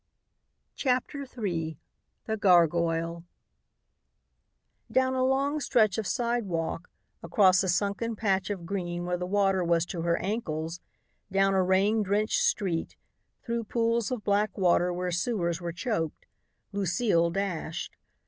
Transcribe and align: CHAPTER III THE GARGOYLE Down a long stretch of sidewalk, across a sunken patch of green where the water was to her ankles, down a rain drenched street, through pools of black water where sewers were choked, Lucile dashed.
CHAPTER 0.73 1.27
III 1.37 1.77
THE 2.25 2.35
GARGOYLE 2.35 3.23
Down 4.91 5.13
a 5.13 5.23
long 5.23 5.59
stretch 5.59 5.99
of 5.99 6.07
sidewalk, 6.07 6.89
across 7.21 7.61
a 7.61 7.69
sunken 7.69 8.15
patch 8.15 8.49
of 8.49 8.65
green 8.65 9.05
where 9.05 9.17
the 9.19 9.27
water 9.27 9.63
was 9.63 9.85
to 9.85 10.01
her 10.01 10.17
ankles, 10.17 10.79
down 11.31 11.53
a 11.53 11.61
rain 11.61 12.01
drenched 12.01 12.41
street, 12.41 12.95
through 13.45 13.65
pools 13.65 14.09
of 14.09 14.23
black 14.23 14.57
water 14.57 14.91
where 14.91 15.11
sewers 15.11 15.61
were 15.61 15.71
choked, 15.71 16.25
Lucile 16.71 17.29
dashed. 17.29 17.95